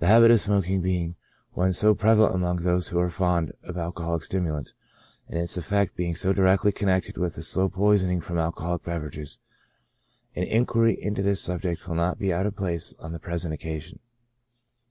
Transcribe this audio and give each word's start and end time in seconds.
The 0.00 0.06
habit 0.06 0.30
of 0.30 0.38
smoking 0.38 0.82
being 0.82 1.16
one 1.52 1.72
so 1.72 1.94
prevalent 1.94 2.34
among 2.34 2.56
those 2.56 2.88
who 2.88 2.98
are 2.98 3.08
fond 3.08 3.52
of 3.62 3.78
alcoholic 3.78 4.22
stimulants, 4.24 4.74
and 5.30 5.40
its 5.40 5.56
effects 5.56 5.92
being 5.96 6.14
so 6.14 6.34
directly 6.34 6.72
connected 6.72 7.16
with 7.16 7.36
the 7.36 7.42
slow 7.42 7.70
poisoning 7.70 8.20
from 8.20 8.36
alcoholic 8.36 8.82
beverages, 8.82 9.38
an 10.36 10.42
inquiry 10.42 10.92
into 11.02 11.22
this 11.22 11.40
subject 11.40 11.88
will 11.88 11.94
not 11.94 12.18
be 12.18 12.34
out 12.34 12.44
of 12.44 12.54
place 12.54 12.92
on 12.98 13.12
the 13.12 13.18
present 13.18 13.54
occasion. 13.54 14.00